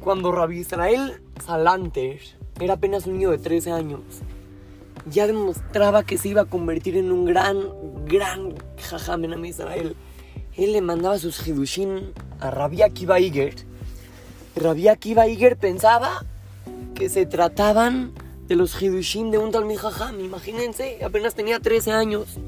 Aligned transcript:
Cuando 0.00 0.32
Rabbi 0.32 0.60
Israel 0.60 1.20
Salanter 1.44 2.20
era 2.58 2.74
apenas 2.74 3.06
un 3.06 3.18
niño 3.18 3.32
de 3.32 3.38
13 3.38 3.72
años, 3.72 4.00
ya 5.10 5.26
demostraba 5.26 6.04
que 6.04 6.16
se 6.16 6.28
iba 6.28 6.42
a 6.42 6.44
convertir 6.46 6.96
en 6.96 7.12
un 7.12 7.26
gran, 7.26 7.58
gran 8.06 8.54
jajam 8.78 9.24
en 9.24 9.44
Israel. 9.44 9.96
Él 10.56 10.72
le 10.72 10.80
mandaba 10.80 11.18
sus 11.18 11.46
hidushin 11.46 12.14
a 12.40 12.50
Rabbi 12.50 12.80
Akiva 12.80 13.20
Iger. 13.20 13.54
Rabbi 14.56 14.88
Akiva 14.88 15.26
Iger 15.28 15.58
pensaba 15.58 16.24
que 16.94 17.10
se 17.10 17.26
trataban 17.26 18.12
de 18.46 18.56
los 18.56 18.80
hidushin 18.80 19.30
de 19.30 19.36
un 19.36 19.52
Talmid 19.52 19.76
jajam. 19.76 20.18
Imagínense, 20.18 21.04
apenas 21.04 21.34
tenía 21.34 21.60
13 21.60 21.92
años. 21.92 22.38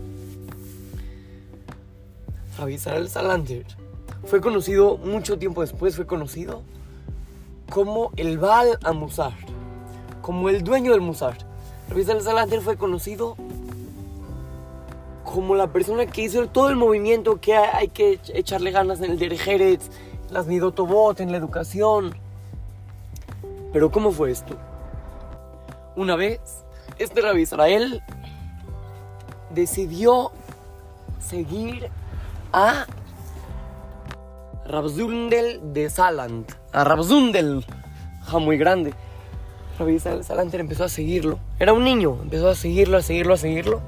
Rabbi 2.59 2.75
Israel 2.75 3.11
Salanter 3.11 3.67
fue 4.25 4.41
conocido, 4.41 4.97
mucho 4.97 5.39
tiempo 5.39 5.61
después 5.61 5.97
fue 5.97 6.07
conocido 6.07 6.63
como 7.73 8.11
el 8.17 8.37
Baal 8.37 8.79
Amusar, 8.85 9.33
como 10.21 10.51
el 10.51 10.63
dueño 10.63 10.93
del 10.93 11.01
Musar. 11.01 11.39
Rabbi 11.89 12.03
Israel 12.03 12.21
Salanter 12.21 12.61
fue 12.61 12.77
conocido 12.77 13.35
como 15.25 15.55
la 15.55 15.69
persona 15.69 16.05
que 16.05 16.21
hizo 16.21 16.47
todo 16.49 16.69
el 16.69 16.77
movimiento 16.77 17.41
que 17.41 17.57
hay 17.57 17.89
que 17.89 18.21
echarle 18.35 18.73
ganas 18.73 19.01
en 19.01 19.13
el 19.13 19.19
Derejeretz, 19.19 19.89
las 20.31 20.47
Midotobot, 20.47 21.21
en 21.21 21.33
la 21.33 21.39
educación. 21.39 22.15
Pero 23.73 23.91
¿cómo 23.91 24.13
fue 24.13 24.33
esto? 24.33 24.55
Una 25.97 26.15
vez, 26.15 26.41
este 26.99 27.23
Rabbi 27.23 27.41
Israel 27.41 28.03
decidió 29.49 30.31
seguir 31.27 31.89
a 32.53 32.85
Rabzundel 34.67 35.61
de 35.73 35.91
Saland. 35.91 36.47
A 36.73 36.85
Rabzundel, 36.85 37.65
ja, 38.23 38.39
muy 38.39 38.57
grande. 38.57 38.95
Rabbi 39.79 39.99
Salanter 39.99 40.61
empezó 40.61 40.85
a 40.85 40.89
seguirlo. 40.89 41.39
Era 41.59 41.73
un 41.73 41.85
niño, 41.85 42.19
empezó 42.23 42.49
a 42.49 42.55
seguirlo, 42.55 42.99
a 42.99 43.03
seguirlo, 43.03 43.35
a 43.35 43.37
seguirlo. 43.37 43.81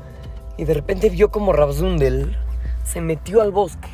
Y 0.56 0.64
de 0.64 0.74
repente 0.74 1.10
vio 1.10 1.30
como 1.30 1.52
Rabzundel 1.52 2.36
se 2.84 3.00
metió 3.00 3.42
al 3.42 3.50
bosque. 3.50 3.88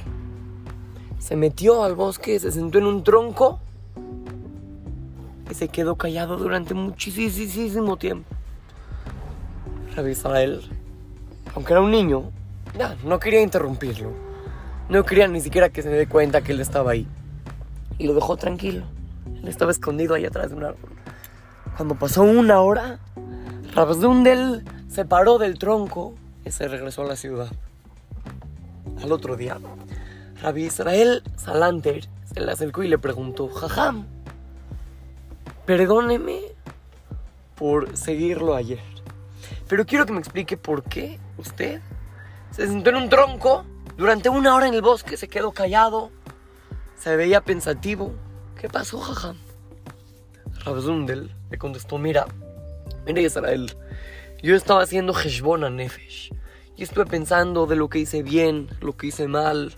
Se 1.19 1.37
metió 1.37 1.85
al 1.85 1.95
bosque, 1.95 2.39
se 2.39 2.51
sentó 2.51 2.79
en 2.79 2.87
un 2.87 3.05
tronco 3.05 3.61
y 5.51 5.55
se 5.55 5.69
quedó 5.69 5.97
callado 5.97 6.37
durante 6.37 6.75
muchísimo 6.75 7.97
tiempo. 7.97 8.29
Rabbi 9.95 10.15
aunque 11.55 11.73
era 11.73 11.83
un 11.83 11.91
niño, 11.91 12.31
ya, 12.79 12.97
no 13.05 13.19
quería 13.19 13.43
interrumpirlo. 13.43 14.30
No 14.91 15.05
quería 15.05 15.29
ni 15.29 15.41
siquiera 15.41 15.69
que 15.69 15.83
se 15.83 15.89
dé 15.89 16.09
cuenta 16.09 16.43
que 16.43 16.51
él 16.51 16.61
estaba 16.61 16.91
ahí. 16.91 17.07
Y 17.97 18.09
lo 18.09 18.15
dejó 18.15 18.37
tranquilo. 18.37 18.83
Él 19.41 19.47
estaba 19.47 19.71
escondido 19.71 20.17
ahí 20.17 20.25
atrás 20.25 20.51
de 20.51 20.57
un 20.57 20.65
árbol. 20.65 20.91
Cuando 21.77 21.95
pasó 21.95 22.25
una 22.25 22.61
hora, 22.61 22.99
Rabzundel 23.73 24.65
se 24.89 25.05
paró 25.05 25.39
del 25.39 25.61
tronco 25.61 26.17
y 26.45 26.51
se 26.51 26.67
regresó 26.67 27.03
a 27.03 27.05
la 27.05 27.15
ciudad. 27.15 27.53
Al 29.01 29.13
otro 29.13 29.37
día, 29.37 29.59
Rabbi 30.43 30.65
Israel 30.65 31.23
Salanter 31.37 32.09
se 32.25 32.41
le 32.41 32.51
acercó 32.51 32.83
y 32.83 32.89
le 32.89 32.99
preguntó, 32.99 33.49
Jajam, 33.49 34.07
perdóneme 35.67 36.41
por 37.55 37.97
seguirlo 37.97 38.57
ayer. 38.57 38.81
Pero 39.69 39.87
quiero 39.87 40.05
que 40.05 40.13
me 40.13 40.19
explique 40.19 40.57
por 40.57 40.83
qué 40.83 41.21
usted 41.39 41.81
se 42.51 42.67
sentó 42.67 42.91
en 42.91 42.97
un 42.97 43.09
tronco 43.09 43.65
durante 44.01 44.31
una 44.31 44.55
hora 44.55 44.67
en 44.67 44.73
el 44.73 44.81
bosque, 44.81 45.19
se 45.19 45.29
quedó 45.29 45.53
callado, 45.53 46.11
se 46.97 47.17
veía 47.17 47.43
pensativo. 47.43 48.15
¿Qué 48.59 48.67
pasó, 48.67 48.99
Jajam? 48.99 49.37
Rabzundel 50.65 51.31
le 51.51 51.59
contestó, 51.59 51.99
mira, 51.99 52.27
mira 53.05 53.21
Israel, 53.21 53.77
yo 54.43 54.57
estaba 54.57 54.85
haciendo 54.85 55.13
Heshbon 55.13 55.77
Nefesh. 55.77 56.33
Y 56.79 56.83
estuve 56.83 57.05
pensando 57.05 57.67
de 57.67 57.77
lo 57.77 57.91
que 57.91 57.99
hice 57.99 58.23
bien, 58.23 58.71
lo 58.81 58.97
que 58.97 59.09
hice 59.09 59.29
mal. 59.29 59.75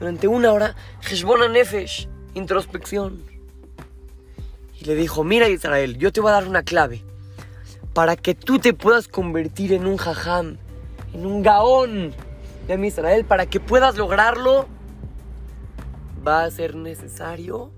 Durante 0.00 0.28
una 0.28 0.50
hora, 0.50 0.74
Heshbon 1.02 1.52
Nefesh, 1.52 2.08
introspección. 2.32 3.22
Y 4.80 4.86
le 4.86 4.94
dijo, 4.94 5.24
mira 5.24 5.50
Israel, 5.50 5.98
yo 5.98 6.10
te 6.10 6.22
voy 6.22 6.30
a 6.30 6.36
dar 6.36 6.48
una 6.48 6.62
clave. 6.62 7.04
Para 7.92 8.16
que 8.16 8.34
tú 8.34 8.58
te 8.58 8.72
puedas 8.72 9.08
convertir 9.08 9.74
en 9.74 9.86
un 9.86 9.98
jajam, 9.98 10.56
en 11.12 11.26
un 11.26 11.42
gaón 11.42 12.14
de 12.66 12.78
mi 12.78 12.88
Israel, 12.88 13.24
para 13.24 13.46
que 13.46 13.60
puedas 13.60 13.96
lograrlo, 13.96 14.66
va 16.26 16.44
a 16.44 16.50
ser 16.50 16.74
necesario 16.74 17.70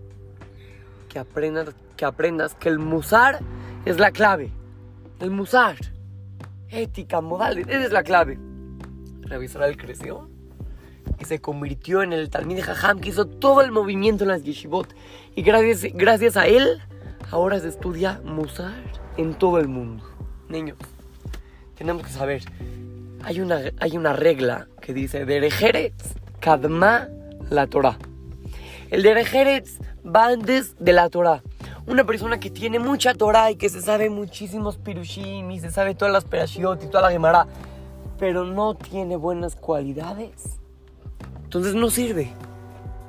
que 1.08 1.18
aprendas 1.18 1.74
que, 1.96 2.04
aprendas 2.04 2.54
que 2.54 2.68
el 2.68 2.78
musar 2.78 3.40
es 3.84 3.98
la 3.98 4.10
clave. 4.10 4.50
El 5.20 5.30
musar. 5.30 5.76
Ética, 6.68 7.20
modales, 7.20 7.66
esa 7.68 7.84
es 7.84 7.92
la 7.92 8.02
clave. 8.02 8.38
Rabbi 9.22 9.46
Israel 9.46 9.76
creció 9.76 10.28
y 11.18 11.24
se 11.24 11.40
convirtió 11.40 12.02
en 12.02 12.12
el 12.12 12.30
Talmid 12.30 12.60
Jajam 12.60 13.00
que 13.00 13.10
hizo 13.10 13.26
todo 13.26 13.60
el 13.60 13.70
movimiento 13.70 14.24
en 14.24 14.28
las 14.28 14.42
yeshivot. 14.42 14.94
Y 15.34 15.42
gracias, 15.42 15.92
gracias 15.94 16.36
a 16.36 16.46
él, 16.46 16.82
ahora 17.30 17.60
se 17.60 17.68
estudia 17.68 18.20
musar 18.24 18.82
en 19.16 19.34
todo 19.34 19.58
el 19.58 19.68
mundo. 19.68 20.04
Niños, 20.48 20.76
tenemos 21.76 22.02
que 22.02 22.10
saber, 22.10 22.42
hay 23.24 23.40
una, 23.40 23.60
hay 23.80 23.96
una 23.96 24.12
regla 24.12 24.68
que 24.80 24.92
dice, 24.92 25.24
Derejeretz 25.24 26.14
kadma 26.40 27.08
la 27.50 27.66
Torah. 27.66 27.98
El 28.90 29.02
Derejeretz 29.02 29.78
va 30.04 30.26
antes 30.26 30.76
de 30.78 30.92
la 30.92 31.08
Torah. 31.08 31.42
Una 31.86 32.04
persona 32.04 32.38
que 32.38 32.50
tiene 32.50 32.78
mucha 32.78 33.14
Torah 33.14 33.50
y 33.50 33.56
que 33.56 33.68
se 33.68 33.80
sabe 33.80 34.10
muchísimos 34.10 34.76
pirushim 34.76 35.50
y 35.50 35.60
se 35.60 35.70
sabe 35.70 35.94
todas 35.94 36.12
las 36.12 36.24
perashiot 36.24 36.82
y 36.84 36.86
toda 36.86 37.02
la 37.02 37.10
gemara, 37.10 37.46
pero 38.18 38.44
no 38.44 38.74
tiene 38.74 39.16
buenas 39.16 39.56
cualidades, 39.56 40.58
entonces 41.42 41.74
no 41.74 41.90
sirve. 41.90 42.30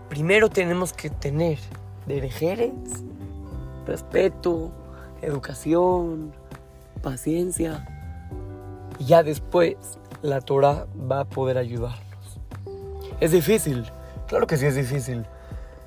Primero 0.10 0.50
tenemos 0.50 0.94
que 0.94 1.10
tener 1.10 1.58
derejeres, 2.06 2.72
respeto, 3.86 4.72
educación, 5.22 6.34
paciencia. 7.02 7.88
Y 9.00 9.06
ya 9.06 9.24
después 9.24 9.76
la 10.22 10.42
Torah 10.42 10.88
va 11.10 11.22
a 11.22 11.26
poder 11.26 11.58
ayudarnos. 11.58 12.40
Es 13.20 13.32
difícil, 13.32 13.86
claro 14.28 14.48
que 14.48 14.58
sí 14.58 14.66
es 14.66 14.76
difícil. 14.76 15.26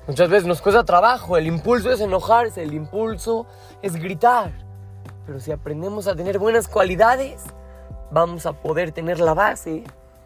Muchas 0.07 0.29
veces 0.29 0.47
nos 0.47 0.61
cuesta 0.61 0.83
trabajo, 0.83 1.37
el 1.37 1.47
impulso 1.47 1.91
es 1.91 2.01
enojarse, 2.01 2.63
el 2.63 2.73
impulso 2.73 3.45
es 3.81 3.95
gritar. 3.95 4.51
Pero 5.25 5.39
si 5.39 5.51
aprendemos 5.51 6.07
a 6.07 6.15
tener 6.15 6.39
buenas 6.39 6.67
cualidades, 6.67 7.43
vamos 8.11 8.45
a 8.45 8.53
poder 8.53 8.91
tener 8.91 9.19
la 9.19 9.33
base 9.33 9.83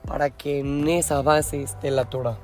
para 0.07 0.29
que 0.29 0.59
en 0.59 0.87
esa 0.87 1.21
base 1.21 1.61
esté 1.61 1.91
la 1.91 2.05
Torah. 2.05 2.37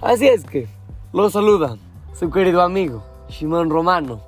Así 0.00 0.28
es 0.28 0.44
que, 0.44 0.68
lo 1.12 1.30
saluda 1.30 1.76
su 2.12 2.30
querido 2.30 2.62
amigo 2.62 3.02
Shimon 3.28 3.70
Romano 3.70 4.20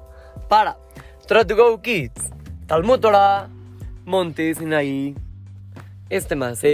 para 0.49 0.79
Try 1.27 1.45
to 1.45 1.57
Go 1.57 1.81
Kids, 1.83 2.31
Talmud 2.67 3.01
Torah, 3.01 3.49
Monte 4.05 4.55
Sinaí. 4.55 5.15
Este 6.11 6.35
más 6.35 6.65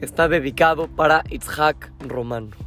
está 0.00 0.26
dedicado 0.28 0.88
para 0.88 1.22
Itzhak 1.30 1.92
Romano. 2.00 2.63